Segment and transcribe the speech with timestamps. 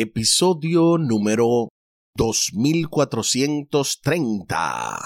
[0.00, 1.70] episodio número
[2.14, 4.98] 2430.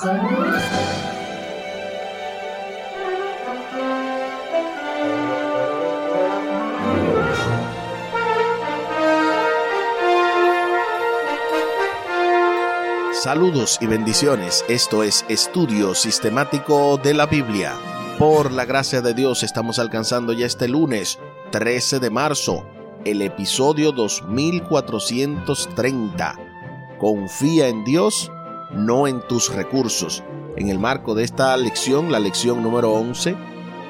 [13.15, 14.63] Saludos y bendiciones.
[14.69, 17.73] Esto es Estudio Sistemático de la Biblia.
[18.19, 21.19] Por la gracia de Dios estamos alcanzando ya este lunes
[21.51, 22.67] 13 de marzo
[23.05, 26.39] el episodio 2430.
[26.99, 28.33] Confía en Dios,
[28.73, 30.25] no en tus recursos.
[30.57, 33.35] En el marco de esta lección, la lección número 11,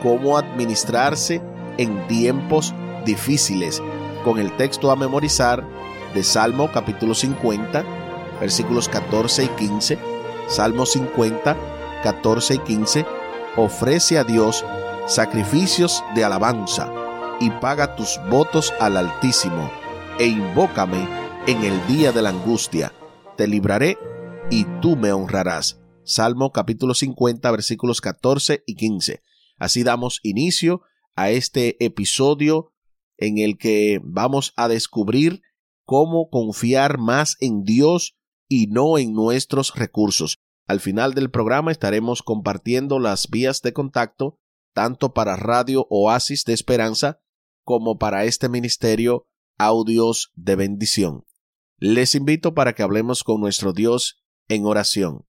[0.02, 1.42] cómo administrarse
[1.76, 2.72] en tiempos
[3.04, 3.82] difíciles,
[4.24, 5.62] con el texto a memorizar
[6.14, 7.84] de Salmo capítulo 50,
[8.40, 9.98] versículos 14 y 15,
[10.48, 11.54] Salmo 50,
[12.02, 13.04] 14 y 15,
[13.56, 14.64] ofrece a Dios
[15.06, 17.01] sacrificios de alabanza
[17.42, 19.68] y paga tus votos al Altísimo,
[20.20, 21.08] e invócame
[21.48, 22.92] en el día de la angustia.
[23.36, 23.98] Te libraré
[24.48, 25.80] y tú me honrarás.
[26.04, 29.22] Salmo capítulo 50 versículos 14 y 15.
[29.58, 30.82] Así damos inicio
[31.16, 32.72] a este episodio
[33.18, 35.42] en el que vamos a descubrir
[35.84, 38.16] cómo confiar más en Dios
[38.48, 40.38] y no en nuestros recursos.
[40.68, 44.38] Al final del programa estaremos compartiendo las vías de contacto
[44.72, 47.18] tanto para Radio Oasis de Esperanza
[47.64, 49.26] como para este ministerio
[49.58, 51.24] audios de bendición.
[51.78, 55.26] Les invito para que hablemos con nuestro Dios en oración.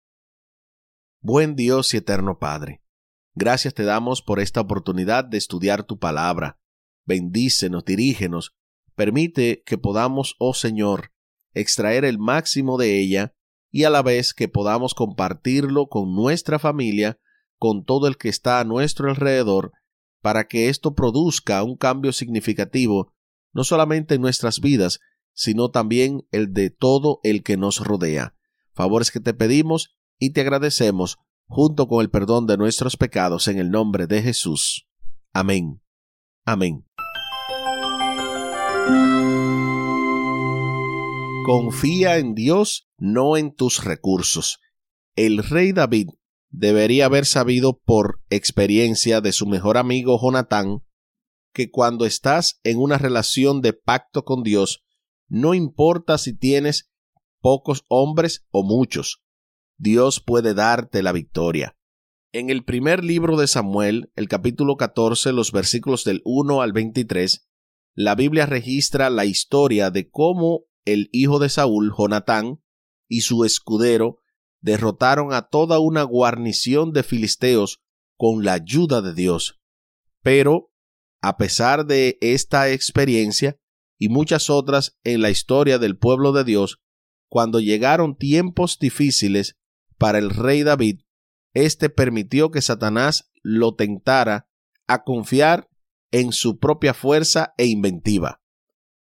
[1.21, 2.81] Buen Dios y eterno Padre,
[3.35, 6.59] gracias te damos por esta oportunidad de estudiar tu palabra.
[7.05, 8.55] Bendícenos, dirígenos,
[8.95, 11.11] permite que podamos, oh Señor,
[11.53, 13.35] extraer el máximo de ella
[13.69, 17.19] y a la vez que podamos compartirlo con nuestra familia,
[17.57, 19.71] con todo el que está a nuestro alrededor,
[20.21, 23.13] para que esto produzca un cambio significativo,
[23.53, 24.99] no solamente en nuestras vidas,
[25.33, 28.35] sino también el de todo el que nos rodea.
[28.73, 33.57] Favores que te pedimos y te agradecemos, junto con el perdón de nuestros pecados, en
[33.57, 34.87] el nombre de Jesús.
[35.33, 35.81] Amén.
[36.45, 36.85] Amén.
[41.45, 44.59] Confía en Dios, no en tus recursos.
[45.15, 46.09] El rey David
[46.51, 50.83] debería haber sabido por experiencia de su mejor amigo Jonatán
[51.53, 54.83] que cuando estás en una relación de pacto con Dios,
[55.27, 56.91] no importa si tienes
[57.41, 59.23] pocos hombres o muchos,
[59.77, 61.75] Dios puede darte la victoria.
[62.33, 67.49] En el primer libro de Samuel, el capítulo 14, los versículos del 1 al 23,
[67.93, 72.61] la Biblia registra la historia de cómo el hijo de Saúl, Jonatán,
[73.09, 74.20] y su escudero
[74.61, 77.81] derrotaron a toda una guarnición de filisteos
[78.15, 79.59] con la ayuda de Dios.
[80.21, 80.71] Pero,
[81.21, 83.57] a pesar de esta experiencia
[83.97, 86.79] y muchas otras en la historia del pueblo de Dios,
[87.29, 89.57] cuando llegaron tiempos difíciles
[89.97, 91.01] para el rey David,
[91.53, 94.47] éste permitió que Satanás lo tentara
[94.87, 95.69] a confiar
[96.11, 98.41] en su propia fuerza e inventiva.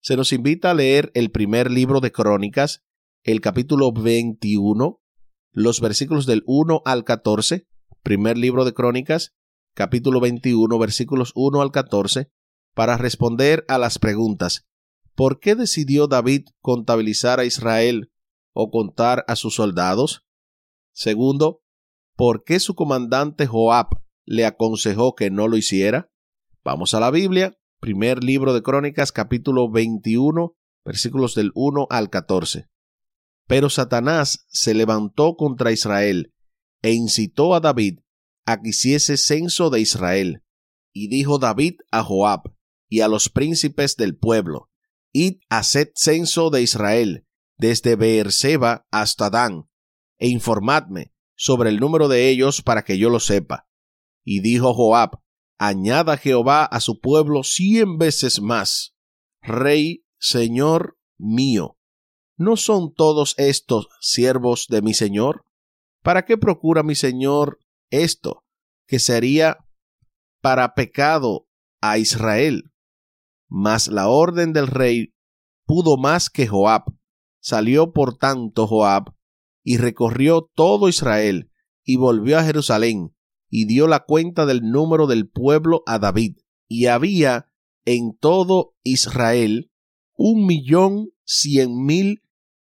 [0.01, 2.83] Se nos invita a leer el primer libro de Crónicas,
[3.23, 5.02] el capítulo 21,
[5.53, 7.67] los versículos del 1 al 14,
[8.01, 9.35] primer libro de Crónicas,
[9.75, 12.31] capítulo 21, versículos 1 al 14,
[12.73, 14.65] para responder a las preguntas
[15.15, 18.11] ¿Por qué decidió David contabilizar a Israel
[18.51, 20.25] o contar a sus soldados?
[20.91, 21.61] Segundo,
[22.15, 26.09] ¿por qué su comandante Joab le aconsejó que no lo hiciera?
[26.63, 32.72] Vamos a la Biblia, primer libro de Crónicas, capítulo 21, versículos del 1 al 14.
[33.47, 36.33] Pero Satanás se levantó contra Israel
[36.81, 37.99] e incitó a David
[38.45, 40.43] a que hiciese censo de Israel.
[40.93, 42.53] Y dijo David a Joab
[42.87, 44.69] y a los príncipes del pueblo,
[45.11, 47.25] Id, haced censo de Israel,
[47.57, 49.69] desde Beerseba hasta Dan,
[50.17, 53.67] e informadme sobre el número de ellos para que yo lo sepa.
[54.23, 55.19] Y dijo Joab,
[55.57, 58.95] Añada Jehová a su pueblo cien veces más.
[59.41, 61.77] Rey, Señor mío,
[62.37, 65.45] ¿No son todos estos siervos de mi Señor?
[66.01, 67.59] ¿Para qué procura mi Señor
[67.91, 68.43] esto,
[68.87, 69.57] que sería
[70.41, 71.47] para pecado
[71.79, 72.71] a Israel?
[73.47, 75.13] Mas la orden del rey
[75.65, 76.83] pudo más que Joab.
[77.39, 79.13] Salió por tanto Joab
[79.63, 81.51] y recorrió todo Israel
[81.83, 83.15] y volvió a Jerusalén
[83.49, 86.37] y dio la cuenta del número del pueblo a David.
[86.67, 87.51] Y había
[87.85, 89.71] en todo Israel
[90.15, 92.22] un millón cien mil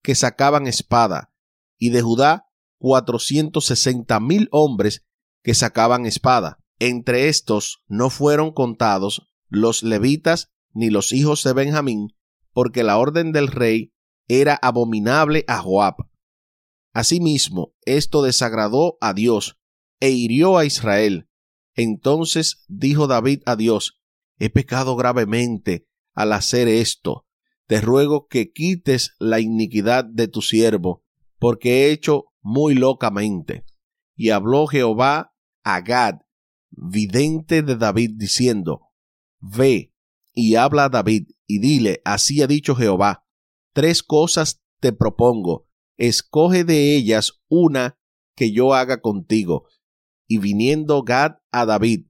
[0.07, 1.33] que sacaban espada,
[1.81, 2.47] y de Judá
[2.79, 5.05] cuatrocientos sesenta mil hombres
[5.43, 6.61] que sacaban espada.
[6.79, 12.15] Entre estos no fueron contados los levitas ni los hijos de Benjamín,
[12.53, 13.95] porque la orden del rey
[14.29, 15.97] era abominable a Joab.
[16.95, 19.59] Asimismo, esto desagradó a Dios
[19.99, 21.29] e hirió a Israel.
[21.75, 24.01] Entonces dijo David a Dios,
[24.39, 27.26] He pecado gravemente al hacer esto.
[27.67, 31.05] Te ruego que quites la iniquidad de tu siervo,
[31.39, 33.65] porque he hecho muy locamente.
[34.15, 35.35] Y habló Jehová
[35.65, 36.21] a Gad,
[36.71, 38.83] vidente de David, diciendo,
[39.41, 39.93] Ve
[40.33, 43.27] y habla a David, y dile, así ha dicho Jehová,
[43.73, 45.67] tres cosas te propongo,
[45.97, 47.99] escoge de ellas una
[48.37, 49.67] que yo haga contigo.
[50.29, 52.07] Y viniendo Gad a David,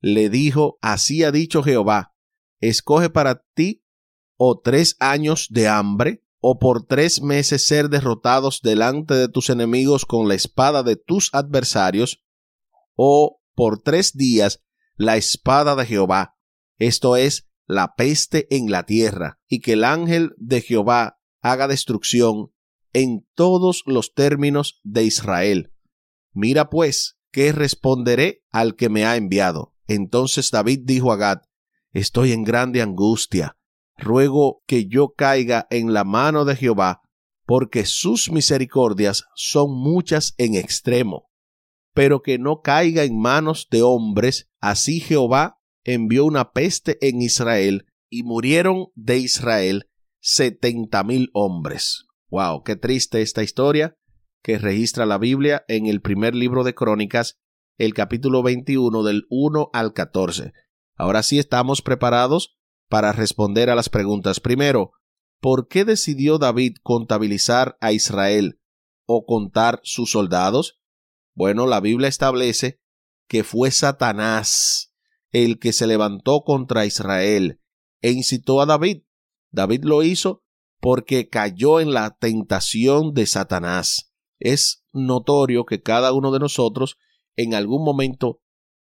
[0.00, 2.14] le dijo, así ha dicho Jehová,
[2.60, 3.84] escoge para ti
[4.38, 10.06] o tres años de hambre, o por tres meses ser derrotados delante de tus enemigos
[10.06, 12.24] con la espada de tus adversarios,
[12.94, 14.62] o por tres días
[14.96, 16.36] la espada de Jehová,
[16.78, 22.52] esto es, la peste en la tierra, y que el ángel de Jehová haga destrucción
[22.92, 25.72] en todos los términos de Israel.
[26.32, 29.74] Mira pues, ¿qué responderé al que me ha enviado?
[29.88, 31.38] Entonces David dijo a Gad,
[31.92, 33.57] Estoy en grande angustia,
[33.98, 37.02] ruego que yo caiga en la mano de Jehová,
[37.44, 41.28] porque sus misericordias son muchas en extremo,
[41.94, 47.86] pero que no caiga en manos de hombres, así Jehová envió una peste en Israel,
[48.10, 49.90] y murieron de Israel
[50.20, 52.06] setenta mil hombres.
[52.30, 53.96] Wow, qué triste esta historia
[54.42, 57.38] que registra la Biblia en el primer libro de Crónicas,
[57.76, 60.52] el capítulo 21 del 1 al 14.
[60.96, 62.57] Ahora sí estamos preparados
[62.88, 64.40] para responder a las preguntas.
[64.40, 64.92] Primero,
[65.40, 68.60] ¿por qué decidió David contabilizar a Israel
[69.06, 70.80] o contar sus soldados?
[71.34, 72.80] Bueno, la Biblia establece
[73.28, 74.92] que fue Satanás
[75.30, 77.60] el que se levantó contra Israel
[78.00, 79.02] e incitó a David.
[79.50, 80.42] David lo hizo
[80.80, 84.12] porque cayó en la tentación de Satanás.
[84.38, 86.96] Es notorio que cada uno de nosotros
[87.36, 88.40] en algún momento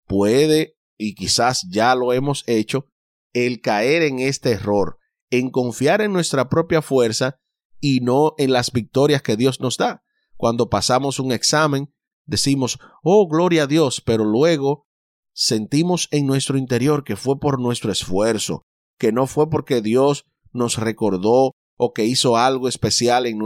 [0.06, 2.88] puede, y quizás ya lo hemos hecho,
[3.32, 4.98] el caer en este error,
[5.30, 7.38] en confiar en nuestra propia fuerza
[7.80, 10.02] y no en las victorias que Dios nos da.
[10.36, 11.92] Cuando pasamos un examen,
[12.26, 14.86] decimos, oh, gloria a Dios, pero luego
[15.32, 18.66] sentimos en nuestro interior que fue por nuestro esfuerzo,
[18.98, 23.38] que no fue porque Dios nos recordó o que hizo algo especial en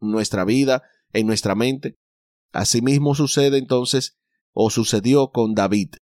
[0.00, 1.96] nuestra vida, en nuestra mente.
[2.52, 4.18] Asimismo sucede entonces
[4.52, 5.94] o sucedió con David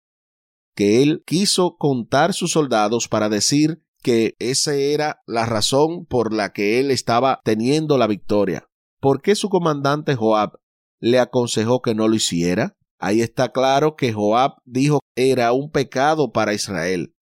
[0.79, 6.53] que él quiso contar sus soldados para decir que esa era la razón por la
[6.53, 8.69] que él estaba teniendo la victoria.
[9.01, 10.53] ¿Por qué su comandante Joab
[11.01, 12.77] le aconsejó que no lo hiciera?
[12.97, 17.13] Ahí está claro que Joab dijo que era un pecado para Israel,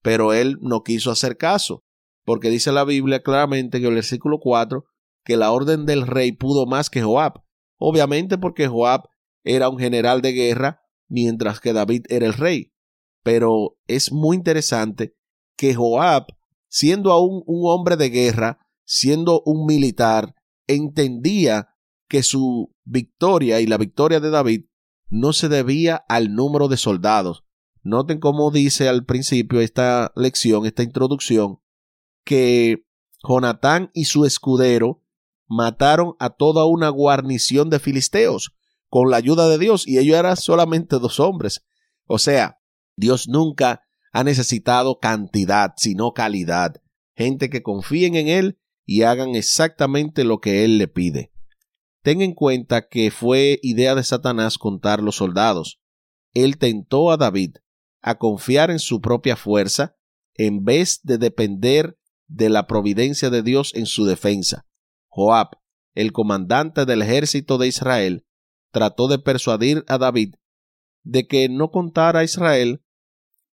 [0.00, 1.82] pero él no quiso hacer caso,
[2.24, 4.84] porque dice la Biblia claramente en el versículo 4
[5.24, 7.42] que la orden del rey pudo más que Joab,
[7.78, 9.08] obviamente porque Joab
[9.42, 12.72] era un general de guerra mientras que David era el rey
[13.22, 15.16] pero es muy interesante
[15.56, 16.26] que Joab,
[16.68, 20.34] siendo aún un hombre de guerra, siendo un militar,
[20.66, 21.68] entendía
[22.08, 24.64] que su victoria y la victoria de David
[25.08, 27.44] no se debía al número de soldados.
[27.82, 31.60] Noten cómo dice al principio esta lección, esta introducción,
[32.24, 32.86] que
[33.26, 35.02] Jonatán y su escudero
[35.46, 38.54] mataron a toda una guarnición de filisteos
[38.88, 41.64] con la ayuda de Dios y ellos eran solamente dos hombres.
[42.06, 42.61] O sea,
[42.96, 43.82] Dios nunca
[44.12, 46.82] ha necesitado cantidad, sino calidad.
[47.16, 51.32] Gente que confíen en Él y hagan exactamente lo que Él le pide.
[52.02, 55.80] Ten en cuenta que fue idea de Satanás contar los soldados.
[56.34, 57.56] Él tentó a David
[58.00, 59.96] a confiar en su propia fuerza
[60.34, 61.96] en vez de depender
[62.26, 64.66] de la providencia de Dios en su defensa.
[65.08, 65.50] Joab,
[65.94, 68.26] el comandante del ejército de Israel,
[68.72, 70.34] trató de persuadir a David
[71.02, 72.82] de que no contara a Israel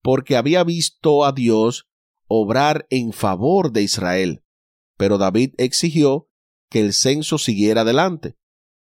[0.01, 1.87] porque había visto a Dios
[2.27, 4.43] obrar en favor de Israel.
[4.97, 6.29] Pero David exigió
[6.69, 8.37] que el censo siguiera adelante.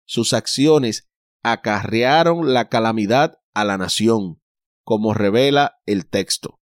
[0.05, 1.09] Sus acciones
[1.43, 4.43] acarrearon la calamidad a la nación,
[4.85, 6.61] como revela el texto.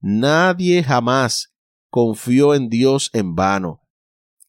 [0.00, 1.54] Nadie jamás
[1.90, 3.82] confió en Dios en vano.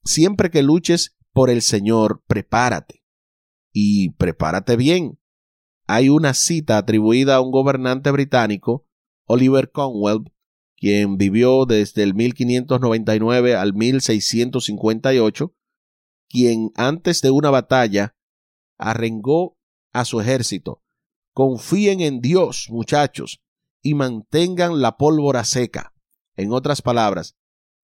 [0.03, 3.03] Siempre que luches por el Señor, prepárate.
[3.73, 5.19] Y prepárate bien,
[5.87, 8.85] hay una cita atribuida a un gobernante británico,
[9.25, 10.31] Oliver Cromwell,
[10.75, 15.55] quien vivió desde el 1599 al 1658,
[16.27, 18.15] quien antes de una batalla
[18.77, 19.57] arrengó
[19.93, 20.81] a su ejército.
[21.33, 23.41] Confíen en Dios, muchachos,
[23.81, 25.93] y mantengan la pólvora seca.
[26.35, 27.35] En otras palabras,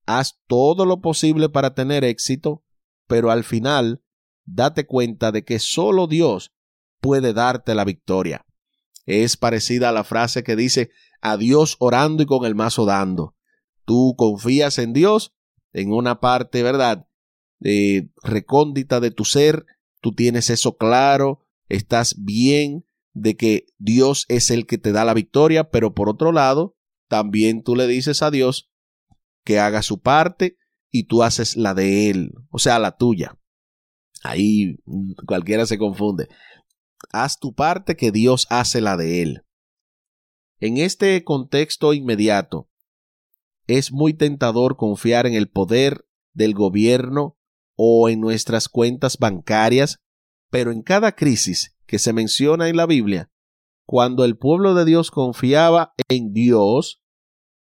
[0.05, 2.63] haz todo lo posible para tener éxito,
[3.07, 4.03] pero al final
[4.45, 6.51] date cuenta de que solo Dios
[7.01, 8.45] puede darte la victoria.
[9.05, 13.35] Es parecida a la frase que dice a Dios orando y con el mazo dando.
[13.85, 15.33] Tú confías en Dios
[15.73, 17.07] en una parte, ¿verdad?
[18.23, 19.65] Recóndita de tu ser,
[19.99, 25.13] tú tienes eso claro, estás bien de que Dios es el que te da la
[25.13, 26.77] victoria, pero por otro lado,
[27.07, 28.71] también tú le dices a Dios
[29.43, 30.57] que haga su parte
[30.91, 33.37] y tú haces la de Él, o sea, la tuya.
[34.23, 36.27] Ahí mm, cualquiera se confunde.
[37.11, 39.45] Haz tu parte que Dios hace la de Él.
[40.59, 42.69] En este contexto inmediato,
[43.67, 47.37] es muy tentador confiar en el poder del gobierno
[47.75, 49.99] o en nuestras cuentas bancarias,
[50.49, 53.31] pero en cada crisis que se menciona en la Biblia,
[53.85, 57.01] cuando el pueblo de Dios confiaba en Dios,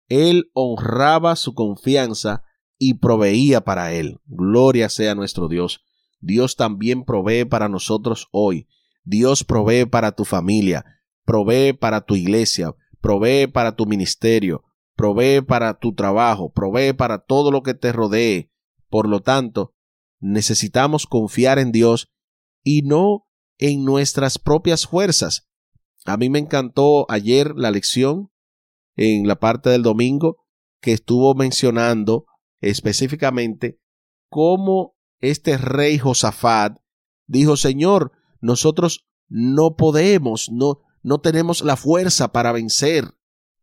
[0.08, 2.44] Él honraba su confianza
[2.78, 4.20] y proveía para Él.
[4.26, 5.82] Gloria sea nuestro Dios.
[6.20, 8.68] Dios también provee para nosotros hoy.
[9.04, 10.86] Dios provee para tu familia,
[11.26, 14.64] provee para tu iglesia, provee para tu ministerio,
[14.96, 18.52] provee para tu trabajo, provee para todo lo que te rodee.
[18.90, 19.74] Por lo tanto,
[20.20, 22.12] necesitamos confiar en Dios
[22.64, 25.50] y no en nuestras propias fuerzas.
[26.06, 28.32] A mí me encantó ayer la lección
[28.96, 30.38] en la parte del domingo
[30.82, 32.26] que estuvo mencionando
[32.62, 33.80] específicamente
[34.30, 36.78] cómo este rey Josafat
[37.26, 38.12] dijo, Señor,
[38.44, 43.16] nosotros no podemos, no, no tenemos la fuerza para vencer,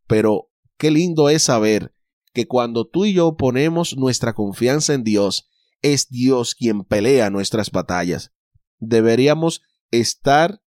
[0.06, 1.94] pero Qué lindo es saber
[2.32, 5.50] que cuando tú y yo ponemos nuestra confianza en Dios,
[5.82, 8.32] es Dios quien pelea nuestras batallas.
[8.78, 9.60] Deberíamos
[9.90, 10.62] estar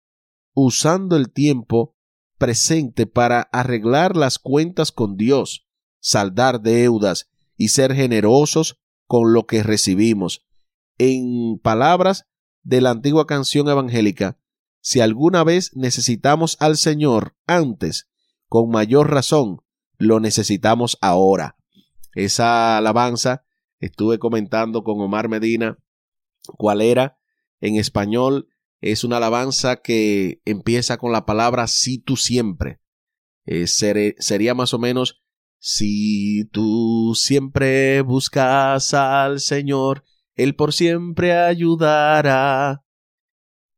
[0.53, 1.95] usando el tiempo
[2.37, 5.65] presente para arreglar las cuentas con Dios,
[6.01, 10.45] saldar deudas y ser generosos con lo que recibimos.
[10.97, 12.25] En palabras
[12.63, 14.37] de la antigua canción evangélica,
[14.81, 18.09] si alguna vez necesitamos al Señor antes,
[18.47, 19.61] con mayor razón,
[19.97, 21.55] lo necesitamos ahora.
[22.13, 23.45] Esa alabanza
[23.79, 25.77] estuve comentando con Omar Medina
[26.57, 27.17] cuál era.
[27.59, 28.49] En español
[28.81, 32.81] es una alabanza que empieza con la palabra si tú siempre.
[33.45, 35.21] Eh, sería más o menos
[35.59, 40.03] si tú siempre buscas al Señor,
[40.41, 42.83] Él por siempre ayudará.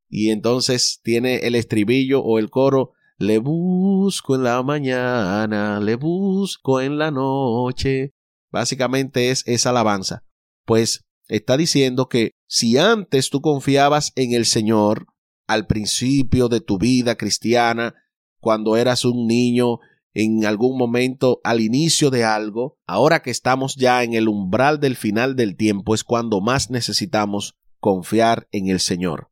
[0.10, 6.82] Y entonces tiene el estribillo o el coro le busco en la mañana, le busco
[6.82, 8.14] en la noche.
[8.52, 10.24] Básicamente es esa alabanza.
[10.66, 15.08] Pues está diciendo que si antes tú confiabas en el Señor
[15.48, 17.96] al principio de tu vida cristiana,
[18.40, 19.80] cuando eras un niño,
[20.14, 24.96] en algún momento al inicio de algo, ahora que estamos ya en el umbral del
[24.96, 29.32] final del tiempo es cuando más necesitamos confiar en el Señor.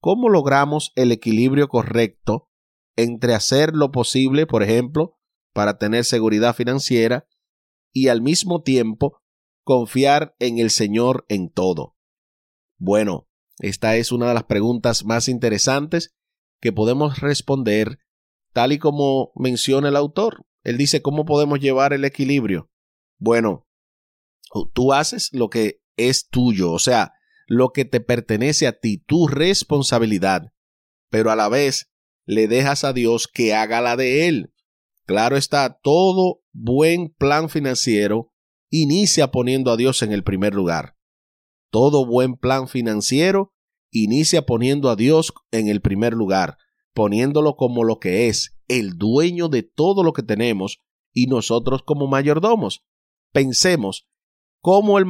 [0.00, 2.50] ¿Cómo logramos el equilibrio correcto
[2.96, 5.18] entre hacer lo posible, por ejemplo,
[5.52, 7.26] para tener seguridad financiera
[7.92, 9.22] y al mismo tiempo
[9.64, 11.96] confiar en el Señor en todo.
[12.78, 13.28] Bueno,
[13.58, 16.14] esta es una de las preguntas más interesantes
[16.60, 17.98] que podemos responder
[18.56, 20.46] tal y como menciona el autor.
[20.64, 22.70] Él dice, ¿cómo podemos llevar el equilibrio?
[23.18, 23.68] Bueno,
[24.72, 27.12] tú haces lo que es tuyo, o sea,
[27.46, 30.54] lo que te pertenece a ti, tu responsabilidad,
[31.10, 31.92] pero a la vez
[32.24, 34.54] le dejas a Dios que haga la de él.
[35.04, 38.32] Claro está, todo buen plan financiero
[38.70, 40.96] inicia poniendo a Dios en el primer lugar.
[41.70, 43.52] Todo buen plan financiero
[43.90, 46.56] inicia poniendo a Dios en el primer lugar,
[46.96, 50.80] poniéndolo como lo que es, el dueño de todo lo que tenemos
[51.12, 52.84] y nosotros como mayordomos.
[53.32, 54.08] Pensemos
[54.62, 55.06] cómo el,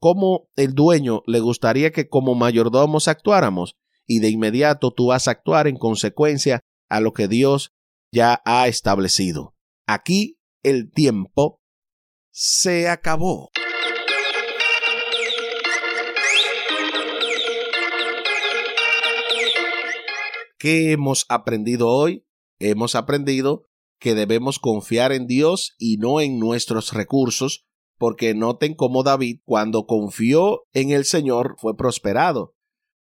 [0.00, 3.76] cómo el dueño le gustaría que como mayordomos actuáramos
[4.08, 6.58] y de inmediato tú vas a actuar en consecuencia
[6.88, 7.70] a lo que Dios
[8.12, 9.54] ya ha establecido.
[9.86, 11.60] Aquí el tiempo
[12.32, 13.49] se acabó.
[20.60, 22.24] ¿Qué hemos aprendido hoy?
[22.60, 23.64] Hemos aprendido
[23.98, 27.66] que debemos confiar en Dios y no en nuestros recursos,
[27.98, 32.54] porque noten cómo David, cuando confió en el Señor, fue prosperado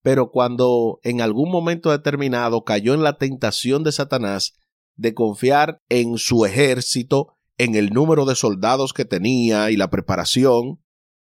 [0.06, 4.56] pero cuando en algún momento determinado cayó en la tentación de Satanás
[4.96, 10.80] de confiar en su ejército, en el número de soldados que tenía y la preparación,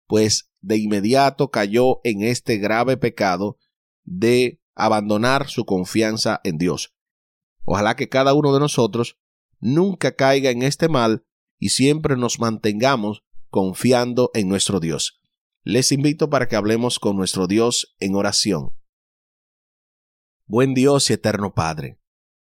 [0.07, 3.57] pues de inmediato cayó en este grave pecado
[4.05, 6.95] de abandonar su confianza en Dios.
[7.65, 9.17] Ojalá que cada uno de nosotros
[9.59, 11.25] nunca caiga en este mal
[11.59, 15.19] y siempre nos mantengamos confiando en nuestro Dios.
[15.63, 18.71] Les invito para que hablemos con nuestro Dios en oración.
[20.45, 21.99] Buen Dios y eterno Padre,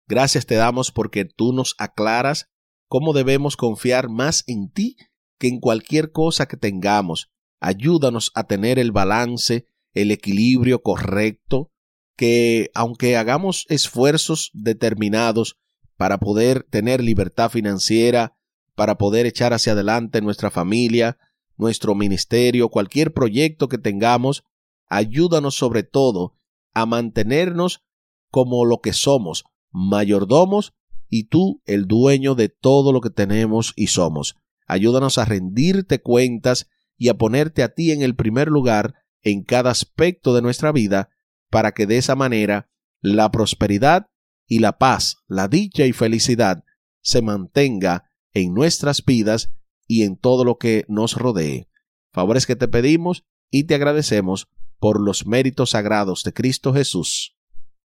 [0.09, 2.51] gracias te damos porque tú nos aclaras
[2.89, 4.97] cómo debemos confiar más en ti
[5.39, 7.31] que en cualquier cosa que tengamos.
[7.61, 11.73] Ayúdanos a tener el balance, el equilibrio correcto,
[12.17, 15.57] que aunque hagamos esfuerzos determinados
[15.97, 18.37] para poder tener libertad financiera,
[18.75, 21.19] para poder echar hacia adelante nuestra familia,
[21.57, 24.45] nuestro ministerio, cualquier proyecto que tengamos,
[24.89, 26.37] ayúdanos sobre todo
[26.73, 27.85] a mantenernos
[28.31, 30.75] como lo que somos, mayordomos
[31.09, 34.37] y tú el dueño de todo lo que tenemos y somos.
[34.67, 39.71] Ayúdanos a rendirte cuentas y a ponerte a ti en el primer lugar en cada
[39.71, 41.11] aspecto de nuestra vida
[41.55, 42.69] para que de esa manera
[43.01, 44.09] la prosperidad
[44.49, 46.65] y la paz, la dicha y felicidad
[47.01, 49.55] se mantenga en nuestras vidas
[49.87, 51.69] y en todo lo que nos rodee.
[52.13, 54.49] Favores que te pedimos y te agradecemos
[54.81, 57.37] por los méritos sagrados de Cristo Jesús.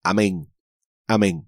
[0.01, 0.49] Amén.
[1.05, 1.46] Amén.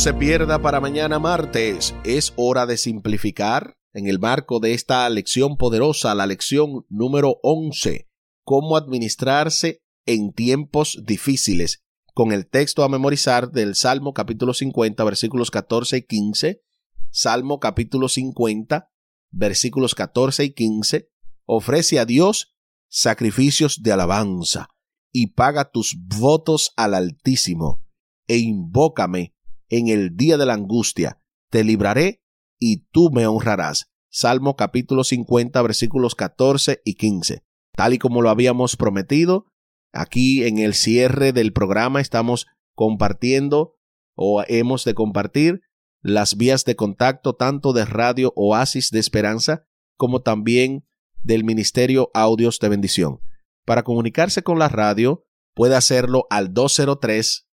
[0.00, 1.94] Se pierda para mañana martes.
[2.04, 8.08] Es hora de simplificar en el marco de esta lección poderosa, la lección número 11,
[8.42, 15.50] cómo administrarse en tiempos difíciles, con el texto a memorizar del Salmo capítulo 50, versículos
[15.50, 16.62] 14 y 15,
[17.10, 18.88] Salmo capítulo 50,
[19.32, 21.10] versículos 14 y 15,
[21.44, 22.54] ofrece a Dios
[22.88, 24.70] sacrificios de alabanza
[25.12, 27.84] y paga tus votos al Altísimo
[28.26, 29.34] e invócame
[29.70, 32.22] en el día de la angustia, te libraré
[32.58, 33.90] y tú me honrarás.
[34.10, 37.44] Salmo capítulo 50 versículos 14 y 15.
[37.76, 39.46] Tal y como lo habíamos prometido,
[39.92, 43.76] aquí en el cierre del programa estamos compartiendo
[44.16, 45.62] o hemos de compartir
[46.02, 49.66] las vías de contacto tanto de Radio Oasis de Esperanza
[49.96, 50.86] como también
[51.22, 53.20] del Ministerio Audios de Bendición.
[53.64, 57.49] Para comunicarse con la radio puede hacerlo al 203